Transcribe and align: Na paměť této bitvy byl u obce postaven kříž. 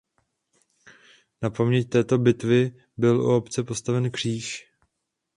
Na 1.41 1.49
paměť 1.49 1.89
této 1.89 2.17
bitvy 2.17 2.71
byl 2.97 3.21
u 3.21 3.35
obce 3.35 3.63
postaven 3.63 4.11
kříž. 4.11 4.71